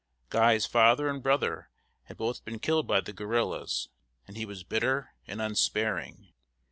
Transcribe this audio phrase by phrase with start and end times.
[0.31, 1.69] Guy's father and brother
[2.05, 3.89] had both been killed by the guerrillas,
[4.25, 6.33] and he was bitter and unsparing.